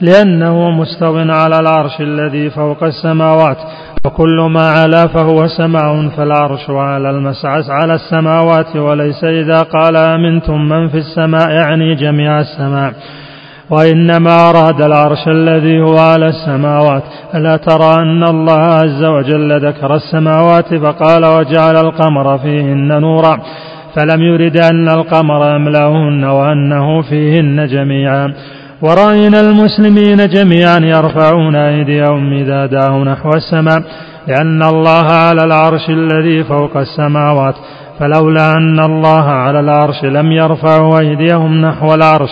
لأنه 0.00 0.70
مستو 0.70 1.16
على 1.18 1.56
العرش 1.58 2.00
الذي 2.00 2.50
فوق 2.50 2.84
السماوات 2.84 3.56
وكل 4.04 4.48
ما 4.50 4.70
علا 4.70 5.06
فهو 5.06 5.46
سماء 5.46 6.08
فالعرش 6.08 6.70
على 6.70 7.10
المسعس 7.10 7.70
على 7.70 7.94
السماوات 7.94 8.76
وليس 8.76 9.24
إذا 9.24 9.62
قال 9.62 9.96
أمنتم 9.96 10.68
من 10.68 10.88
في 10.88 10.98
السماء 10.98 11.50
يعني 11.50 11.94
جميع 11.94 12.40
السماء. 12.40 12.92
وإنما 13.72 14.50
أراد 14.50 14.82
العرش 14.82 15.28
الذي 15.28 15.80
هو 15.80 15.98
على 15.98 16.28
السماوات. 16.28 17.02
ألا 17.34 17.56
ترى 17.56 17.94
أن 18.02 18.22
الله 18.22 18.60
عز 18.60 19.04
وجل 19.04 19.66
ذكر 19.66 19.94
السماوات 19.94 20.74
فقال 20.74 21.24
وجعل 21.24 21.76
القمر 21.76 22.38
فيهن 22.38 23.00
نورا. 23.00 23.38
فلم 23.96 24.22
يرد 24.22 24.56
أن 24.56 24.88
القمر 24.88 25.54
يملأهن 25.54 26.24
وأنه 26.24 27.02
فيهن 27.02 27.66
جميعا. 27.66 28.34
ورأينا 28.82 29.40
المسلمين 29.40 30.28
جميعا 30.28 30.78
يرفعون 30.78 31.56
أيديهم 31.56 32.32
إذا 32.32 32.66
دعوا 32.66 33.04
نحو 33.04 33.28
السماء. 33.28 33.82
لأن 34.28 34.62
الله 34.62 35.06
على 35.12 35.44
العرش 35.44 35.90
الذي 35.90 36.44
فوق 36.44 36.76
السماوات. 36.76 37.54
فلولا 38.00 38.52
أن 38.52 38.80
الله 38.80 39.24
على 39.28 39.60
العرش 39.60 40.04
لم 40.04 40.32
يرفعوا 40.32 40.98
أيديهم 40.98 41.60
نحو 41.60 41.94
العرش 41.94 42.30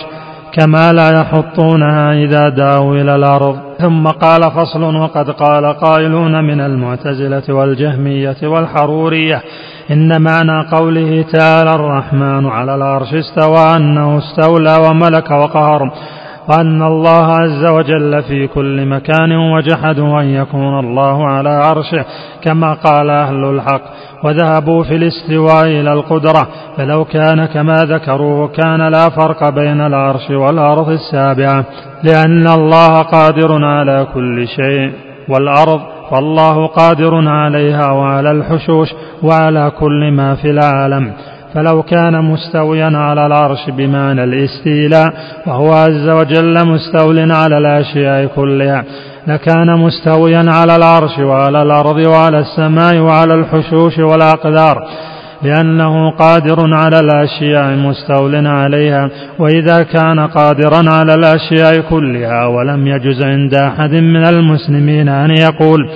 كما 0.52 0.92
لا 0.92 1.20
يحطونها 1.20 2.12
إذا 2.12 2.48
دعوا 2.48 2.94
إلى 2.94 3.14
الأرض. 3.14 3.56
ثم 3.78 4.04
قال 4.06 4.42
فصل 4.42 4.96
وقد 4.96 5.30
قال 5.30 5.66
قائلون 5.66 6.44
من 6.44 6.60
المعتزلة 6.60 7.54
والجهمية 7.54 8.36
والحرورية 8.42 9.42
إن 9.90 10.22
معنى 10.22 10.68
قوله 10.72 11.24
تعالى 11.32 11.74
الرحمن 11.74 12.46
على 12.46 12.74
العرش 12.74 13.14
استوى 13.14 13.76
أنه 13.76 14.18
استولى 14.18 14.76
وملك 14.88 15.30
وقهر. 15.30 15.92
وأن 16.48 16.82
الله 16.82 17.26
عز 17.26 17.70
وجل 17.70 18.22
في 18.22 18.46
كل 18.46 18.86
مكان 18.86 19.32
وجحدوا 19.32 20.20
أن 20.20 20.26
يكون 20.26 20.78
الله 20.78 21.26
على 21.26 21.50
عرشه 21.50 22.04
كما 22.42 22.74
قال 22.74 23.10
أهل 23.10 23.44
الحق 23.44 23.82
وذهبوا 24.24 24.82
في 24.84 24.94
الاستواء 24.96 25.64
إلى 25.64 25.92
القدرة 25.92 26.48
فلو 26.76 27.04
كان 27.04 27.46
كما 27.46 27.74
ذكروا 27.74 28.46
كان 28.46 28.88
لا 28.88 29.08
فرق 29.08 29.48
بين 29.48 29.80
العرش 29.80 30.30
والأرض 30.30 30.88
السابعة 30.88 31.64
لأن 32.04 32.48
الله 32.48 33.02
قادر 33.02 33.64
على 33.64 34.06
كل 34.14 34.46
شيء 34.48 34.92
والأرض 35.28 35.80
فالله 36.10 36.66
قادر 36.66 37.28
عليها 37.28 37.90
وعلى 37.92 38.30
الحشوش 38.30 38.88
وعلى 39.22 39.72
كل 39.80 40.12
ما 40.12 40.34
في 40.34 40.50
العالم. 40.50 41.12
فلو 41.54 41.82
كان 41.82 42.24
مستويا 42.24 42.90
على 42.96 43.26
العرش 43.26 43.70
بمعنى 43.70 44.24
الاستيلاء 44.24 45.12
وهو 45.46 45.72
عز 45.72 46.08
وجل 46.08 46.66
مستول 46.66 47.32
على 47.32 47.58
الأشياء 47.58 48.26
كلها 48.26 48.84
لكان 49.26 49.78
مستويا 49.78 50.44
على 50.46 50.76
العرش 50.76 51.18
وعلى 51.18 51.62
الأرض 51.62 51.96
وعلى 52.06 52.38
السماء 52.38 52.98
وعلى 52.98 53.34
الحشوش 53.34 53.98
والأقدار 53.98 54.88
لأنه 55.42 56.10
قادر 56.10 56.74
على 56.74 57.00
الأشياء 57.00 57.76
مستول 57.76 58.46
عليها 58.46 59.10
وإذا 59.38 59.82
كان 59.82 60.20
قادرا 60.20 60.90
على 60.90 61.14
الأشياء 61.14 61.80
كلها 61.80 62.46
ولم 62.46 62.86
يجز 62.86 63.22
عند 63.22 63.54
أحد 63.54 63.94
من 63.94 64.24
المسلمين 64.28 65.08
أن 65.08 65.30
يقول 65.30 65.90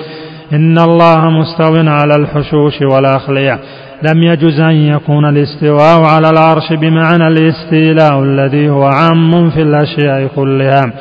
إن 0.53 0.79
الله 0.79 1.31
مستو 1.31 1.77
على 1.91 2.15
الحشوش 2.17 2.83
والأخلية 2.83 3.59
لم 4.03 4.23
يجز 4.23 4.61
أن 4.61 4.75
يكون 4.75 5.25
الاستواء 5.25 6.03
على 6.03 6.31
العرش 6.31 6.73
بمعنى 6.73 7.29
الاستيلاء 7.29 8.23
الذي 8.23 8.69
هو 8.69 8.85
عام 8.85 9.51
في 9.51 9.63
الأشياء 9.63 10.27
كلها. 10.37 10.93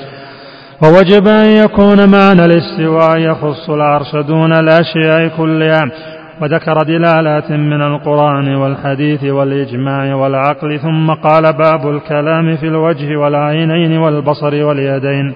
ووجب 0.84 1.28
أن 1.28 1.46
يكون 1.46 2.10
معنى 2.10 2.46
الاستواء 2.46 3.18
يخص 3.18 3.70
العرش 3.70 4.16
دون 4.16 4.54
الأشياء 4.54 5.28
كلها. 5.38 5.92
وذكر 6.42 6.84
دلالات 6.84 7.52
من 7.52 7.82
القرآن 7.82 8.56
والحديث 8.56 9.24
والإجماع 9.24 10.16
والعقل 10.16 10.80
ثم 10.80 11.12
قال 11.14 11.54
باب 11.54 11.90
الكلام 11.90 12.56
في 12.56 12.68
الوجه 12.68 13.18
والعينين 13.18 13.98
والبصر 13.98 14.64
واليدين. 14.64 15.34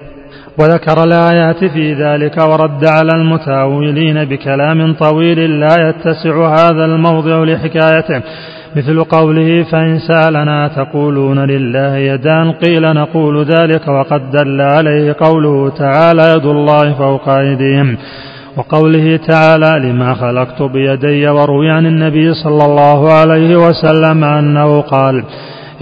وذكر 0.58 1.04
الآيات 1.04 1.64
في 1.64 1.94
ذلك 1.94 2.36
ورد 2.38 2.84
على 2.84 3.12
المتأولين 3.14 4.24
بكلام 4.24 4.94
طويل 4.94 5.60
لا 5.60 5.88
يتسع 5.88 6.54
هذا 6.54 6.84
الموضع 6.84 7.44
لحكايته. 7.44 8.22
مثل 8.76 9.04
قوله 9.04 9.62
فإن 9.62 9.98
سألنا 9.98 10.68
تقولون 10.68 11.38
لله 11.38 11.96
يدان 11.96 12.52
قيل 12.52 12.82
نقول 12.82 13.44
ذلك 13.44 13.88
وقد 13.88 14.30
دل 14.30 14.60
عليه 14.60 15.16
قوله 15.20 15.70
تعالى 15.70 16.32
يد 16.36 16.46
الله 16.46 16.94
فوق 16.94 17.28
أيديهم. 17.28 17.96
وقوله 18.56 19.16
تعالى 19.16 19.88
لما 19.88 20.14
خلقت 20.14 20.62
بيدي 20.62 21.28
وروي 21.28 21.70
عن 21.70 21.86
النبي 21.86 22.34
صلى 22.34 22.64
الله 22.64 23.12
عليه 23.12 23.56
وسلم 23.56 24.24
أنه 24.24 24.80
قال 24.80 25.24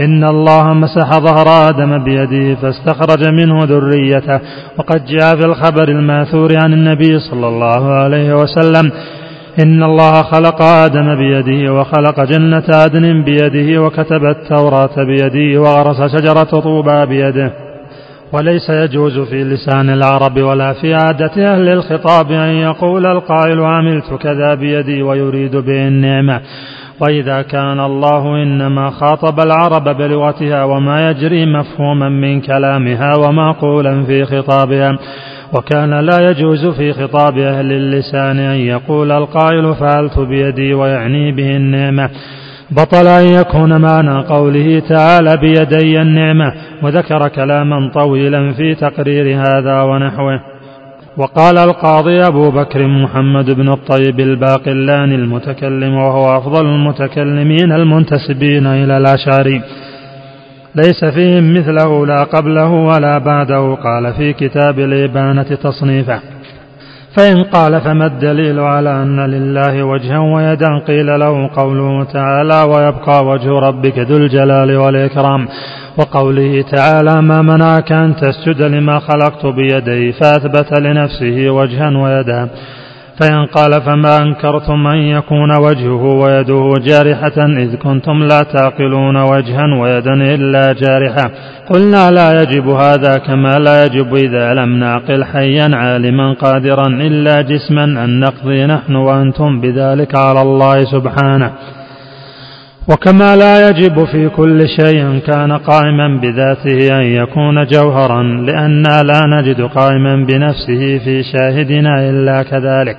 إن 0.00 0.24
الله 0.24 0.74
مسح 0.74 1.18
ظهر 1.18 1.68
آدم 1.68 2.04
بيده 2.04 2.54
فاستخرج 2.54 3.28
منه 3.28 3.64
ذريته. 3.64 4.40
وقد 4.78 5.04
جاء 5.04 5.36
في 5.36 5.46
الخبر 5.46 5.88
الماثور 5.88 6.48
عن 6.62 6.72
النبي 6.72 7.18
صلى 7.18 7.48
الله 7.48 7.92
عليه 7.92 8.34
وسلم 8.34 8.92
إن 9.64 9.82
الله 9.82 10.22
خلق 10.22 10.62
آدم 10.62 11.14
بيده 11.16 11.72
وخلق 11.72 12.20
جنة 12.20 12.64
عدن 12.68 13.24
بيده 13.24 13.82
وكتب 13.82 14.24
التوراة 14.24 15.04
بيده 15.04 15.60
وغرس 15.60 16.12
شجرة 16.12 16.60
طوبى 16.60 17.06
بيده. 17.06 17.52
وليس 18.32 18.70
يجوز 18.70 19.18
في 19.18 19.44
لسان 19.44 19.90
العرب 19.90 20.42
ولا 20.42 20.72
في 20.72 20.94
عادة 20.94 21.54
أهل 21.54 21.68
الخطاب 21.68 22.32
أن 22.32 22.50
يقول 22.50 23.06
القائل 23.06 23.60
عملت 23.60 24.14
كذا 24.14 24.54
بيدي 24.54 25.02
ويريد 25.02 25.56
به 25.56 25.88
النعمة. 25.88 26.40
وإذا 27.00 27.42
كان 27.42 27.80
الله 27.80 28.42
إنما 28.42 28.90
خاطب 28.90 29.40
العرب 29.40 29.84
بلغتها 29.84 30.64
وما 30.64 31.10
يجري 31.10 31.46
مفهوما 31.46 32.08
من 32.08 32.40
كلامها 32.40 33.16
ومعقولا 33.16 34.04
في 34.04 34.24
خطابها 34.24 34.98
وكان 35.52 35.94
لا 36.00 36.30
يجوز 36.30 36.66
في 36.66 36.92
خطاب 36.92 37.38
أهل 37.38 37.72
اللسان 37.72 38.38
أن 38.38 38.56
يقول 38.56 39.12
القائل 39.12 39.74
فعلت 39.74 40.18
بيدي 40.18 40.74
ويعني 40.74 41.32
به 41.32 41.56
النعمة 41.56 42.10
بطل 42.70 43.06
أن 43.06 43.26
يكون 43.26 43.80
معنى 43.80 44.22
قوله 44.22 44.82
تعالى 44.88 45.36
بيدي 45.36 46.02
النعمة 46.02 46.52
وذكر 46.82 47.28
كلاما 47.28 47.90
طويلا 47.94 48.52
في 48.52 48.74
تقرير 48.74 49.40
هذا 49.40 49.82
ونحوه. 49.82 50.55
وقال 51.16 51.58
القاضي 51.58 52.22
أبو 52.26 52.50
بكر 52.50 52.86
محمد 52.86 53.50
بن 53.50 53.68
الطيب 53.68 54.20
الباقلاني 54.20 55.14
المتكلم 55.14 55.94
وهو 55.94 56.38
أفضل 56.38 56.66
المتكلمين 56.66 57.72
المنتسبين 57.72 58.66
إلى 58.66 58.96
الأشعري. 58.96 59.62
ليس 60.74 61.04
فيهم 61.04 61.54
مثله 61.54 62.06
لا 62.06 62.24
قبله 62.24 62.70
ولا 62.70 63.18
بعده 63.18 63.74
قال 63.74 64.14
في 64.14 64.32
كتاب 64.32 64.78
الإبانة 64.78 65.42
تصنيفه. 65.42 66.20
فإن 67.16 67.42
قال 67.44 67.80
فما 67.80 68.06
الدليل 68.06 68.60
على 68.60 69.02
أن 69.02 69.20
لله 69.20 69.82
وجها 69.82 70.18
ويدا 70.18 70.78
قيل 70.86 71.06
له 71.06 71.50
قوله 71.56 72.04
تعالى 72.04 72.62
ويبقى 72.62 73.24
وجه 73.24 73.50
ربك 73.50 73.98
ذو 73.98 74.16
الجلال 74.16 74.76
والإكرام 74.76 75.48
وقوله 75.98 76.62
تعالى 76.62 77.22
ما 77.22 77.42
منعك 77.42 77.92
أن 77.92 78.16
تسجد 78.16 78.62
لما 78.62 78.98
خلقت 78.98 79.46
بيدي 79.46 80.12
فأثبت 80.12 80.78
لنفسه 80.80 81.50
وجها 81.50 81.90
ويدا 81.90 82.48
فإن 83.20 83.46
قال 83.46 83.82
فما 83.82 84.22
أنكرتم 84.22 84.86
أن 84.86 84.98
يكون 84.98 85.56
وجهه 85.56 86.04
ويده 86.04 86.74
جارحة 86.84 87.38
إذ 87.38 87.76
كنتم 87.76 88.22
لا 88.22 88.42
تعقلون 88.42 89.16
وجها 89.16 89.80
ويدا 89.80 90.14
إلا 90.14 90.72
جارحة. 90.72 91.30
قلنا 91.70 92.10
لا 92.10 92.42
يجب 92.42 92.68
هذا 92.68 93.18
كما 93.18 93.52
لا 93.58 93.84
يجب 93.84 94.14
إذا 94.14 94.54
لم 94.54 94.78
نعقل 94.78 95.24
حيا 95.24 95.68
عالما 95.72 96.32
قادرا 96.32 96.86
إلا 96.86 97.42
جسما 97.42 97.84
أن 97.84 98.20
نقضي 98.20 98.66
نحن 98.66 98.94
وأنتم 98.94 99.60
بذلك 99.60 100.14
على 100.14 100.42
الله 100.42 100.84
سبحانه. 100.84 101.52
وكما 102.88 103.36
لا 103.36 103.68
يجب 103.68 104.04
في 104.04 104.28
كل 104.28 104.68
شيء 104.68 105.18
كان 105.18 105.52
قائما 105.52 106.20
بذاته 106.20 106.98
أن 106.98 107.02
يكون 107.02 107.66
جوهرا 107.66 108.22
لأننا 108.22 109.02
لا 109.02 109.20
نجد 109.26 109.60
قائما 109.60 110.16
بنفسه 110.16 110.98
في 111.04 111.22
شاهدنا 111.22 112.10
إلا 112.10 112.42
كذلك. 112.42 112.96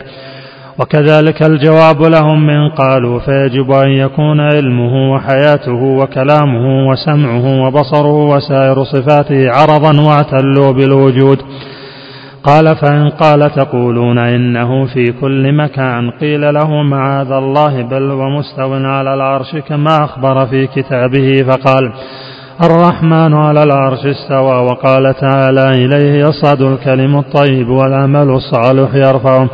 وكذلك 0.80 1.43
الجواب 1.43 2.02
لهم 2.04 2.47
من 2.47 2.69
قالوا 2.69 3.19
فيجب 3.19 3.71
أن 3.71 3.89
يكون 3.89 4.39
علمه 4.39 5.12
وحياته 5.13 5.84
وكلامه 5.84 6.88
وسمعه 6.89 7.65
وبصره 7.65 8.36
وسائر 8.36 8.84
صفاته 8.84 9.52
عرضا 9.52 10.02
واعتلوا 10.02 10.71
بالوجود. 10.71 11.38
قال 12.43 12.76
فإن 12.76 13.10
قال 13.10 13.52
تقولون 13.56 14.17
إنه 14.17 14.86
في 14.86 15.06
كل 15.21 15.54
مكان 15.54 16.12
قيل 16.12 16.54
له 16.54 16.84
معاذ 16.84 17.32
الله 17.32 17.82
بل 17.82 18.12
ومستو 18.12 18.73
على 18.73 19.13
العرش 19.13 19.56
كما 19.56 19.97
أخبر 20.04 20.45
في 20.45 20.67
كتابه 20.67 21.43
فقال 21.50 21.91
الرحمن 22.63 23.34
على 23.34 23.63
العرش 23.63 24.06
استوى 24.06 24.56
وقال 24.65 25.13
تعالى 25.13 25.69
إليه 25.69 26.26
يصعد 26.26 26.62
الكلم 26.62 27.15
الطيب 27.19 27.69
والعمل 27.69 28.30
الصالح 28.30 28.95
يرفعه 28.95 29.50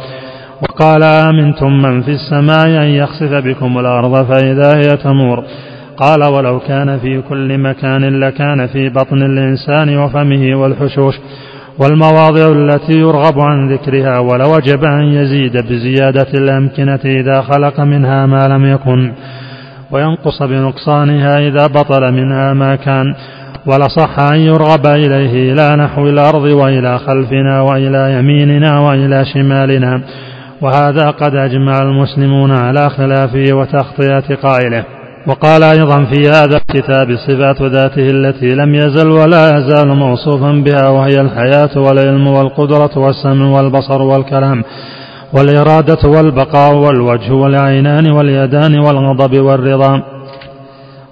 وقال 0.62 1.04
آمنتم 1.04 1.82
من 1.82 2.02
في 2.02 2.12
السماء 2.12 2.68
أن 2.68 2.88
يخسف 2.88 3.34
بكم 3.34 3.80
الأرض 3.80 4.26
فإذا 4.26 4.78
هي 4.78 4.98
تمور 4.98 5.44
قال 5.98 6.24
ولو 6.24 6.60
كان 6.60 7.00
في 7.00 7.22
كل 7.30 7.58
مكان 7.58 8.20
لكان 8.20 8.68
في 8.68 8.90
بطن 8.90 9.22
الإنسان 9.22 9.98
وفمه 9.98 10.56
والحشوش 10.56 11.16
والمواضع 11.80 12.52
التي 12.52 13.00
يرغب 13.00 13.40
عن 13.40 13.74
ذكرها 13.74 14.20
ولوجب 14.20 14.84
أن 14.84 15.04
يزيد 15.04 15.58
بزيادة 15.58 16.28
الأمكنة 16.34 17.00
إذا 17.06 17.42
خلق 17.42 17.80
منها 17.80 18.26
ما 18.26 18.48
لم 18.48 18.66
يكن 18.66 19.14
وينقص 19.92 20.44
بنقصانها 20.44 21.40
إذا 21.40 21.68
بطل 21.68 22.12
منها 22.12 22.54
ما 22.54 22.76
كان 22.76 23.16
ولصح 23.66 24.20
أن 24.20 24.40
يرغب 24.40 24.86
إليه 24.86 25.54
إلى 25.54 25.76
نحو 25.76 26.08
الأرض 26.08 26.44
وإلى 26.44 27.00
خلفنا 27.00 27.62
وإلى 27.62 28.14
يميننا 28.14 28.80
وإلى 28.80 29.26
شمالنا 29.26 30.02
وهذا 30.62 31.10
قد 31.10 31.36
أجمع 31.36 31.82
المسلمون 31.82 32.52
على 32.52 32.90
خلافه 32.90 33.54
وتخطئة 33.54 34.36
قائله. 34.36 34.84
وقال 35.28 35.64
أيضا 35.64 36.06
في 36.06 36.30
هذا 36.30 36.58
الكتاب 36.58 37.16
صفات 37.28 37.62
ذاته 37.62 38.08
التي 38.08 38.56
لم 38.56 38.76
يزل 38.76 39.10
ولا 39.10 39.58
يزال 39.58 39.88
موصوفا 39.88 40.52
بها 40.52 40.90
وهي 40.90 41.22
الحياة 41.22 41.78
والعلم 41.78 42.28
والقدرة 42.28 42.92
والسمع 42.98 43.46
والبصر 43.46 44.02
والكلام 44.02 44.64
والإرادة 45.34 46.10
والبقاء 46.10 46.76
والوجه 46.76 47.34
والعينان 47.34 48.12
واليدان 48.12 48.80
والغضب 48.80 49.40
والرضا. 49.42 50.04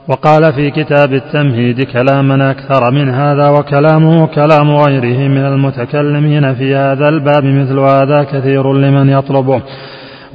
وقال 0.08 0.54
في 0.54 0.71
كتاب 0.71 1.13
التمهيد 1.13 1.82
كلاما 1.82 2.52
أكثر 2.52 2.91
من 2.91 3.10
هذا 3.10 3.50
وكلامه 3.50 4.28
كلام 4.28 4.76
غيره 4.76 5.28
من 5.28 5.45
المتكلمين 5.45 6.56
في 6.56 6.76
هذا 6.76 7.10
الباب 7.10 7.43
مثل 7.43 7.80
هذا 7.80 8.24
كثير 8.24 8.74
لمن 8.74 9.10
يطلبه. 9.10 9.62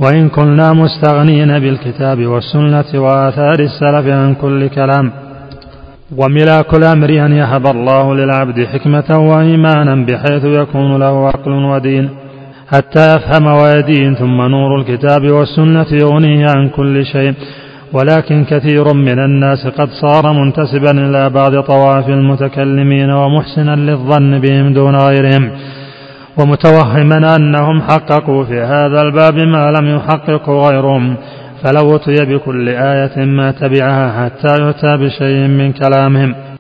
وإن 0.01 0.29
كنا 0.29 0.73
مستغنين 0.73 1.59
بالكتاب 1.59 2.27
والسنة 2.27 2.91
وآثار 2.95 3.59
السلف 3.61 4.07
عن 4.07 4.35
كل 4.35 4.69
كلام 4.69 5.13
وملاك 6.17 6.75
الأمر 6.75 7.11
أن 7.27 7.33
يهب 7.33 7.67
الله 7.67 8.15
للعبد 8.15 8.59
حكمة 8.73 9.19
وإيمانا 9.29 9.95
بحيث 10.07 10.45
يكون 10.45 10.91
له 10.99 11.27
عقل 11.29 11.51
ودين 11.51 12.11
حتى 12.73 13.15
يفهم 13.15 13.47
ويدين 13.47 14.15
ثم 14.15 14.39
نور 14.43 14.81
الكتاب 14.81 15.31
والسنة 15.31 15.87
يغنيه 15.93 16.47
عن 16.57 16.69
كل 16.69 17.05
شيء. 17.05 17.35
ولكن 17.93 18.45
كثير 18.45 18.93
من 18.95 19.19
الناس 19.19 19.67
قد 19.67 19.89
صار 20.03 20.33
منتسبا 20.33 20.91
إلى 20.91 21.31
بعض 21.31 21.61
طوائف 21.61 22.09
المتكلمين 22.09 23.11
ومحسنا 23.11 23.77
للظن 23.77 24.39
بهم 24.39 24.73
دون 24.73 24.97
غيرهم. 24.97 25.51
ومتوهما 26.38 27.37
أنهم 27.37 27.83
حققوا 27.83 28.44
في 28.44 28.61
هذا 28.61 29.03
الباب 29.03 29.35
ما 29.35 29.70
لم 29.70 29.96
يحققه 29.96 30.68
غيرهم 30.68 31.16
فلو 31.62 31.96
أتي 31.96 32.25
بكل 32.25 32.68
آية 32.68 33.25
ما 33.25 33.51
تبعها 33.51 34.25
حتى 34.25 34.62
يؤتى 34.62 34.96
بشيء 34.96 35.49
من 35.49 35.72
كلامهم. 35.72 36.35